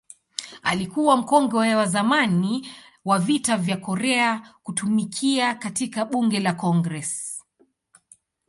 [0.63, 2.67] Alikuwa mkongwe wa zamani
[3.05, 7.43] wa Vita vya Korea kutumikia katika Bunge la Congress.